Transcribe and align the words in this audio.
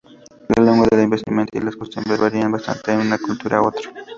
La 0.49 0.63
lengua, 0.63 0.87
la 0.89 1.05
vestimenta 1.05 1.55
y 1.55 1.61
las 1.61 1.75
costumbres 1.75 2.19
varían 2.19 2.51
bastante 2.51 2.89
de 2.89 2.97
una 2.97 3.19
cultura 3.19 3.57
a 3.57 3.67
otra. 3.67 3.93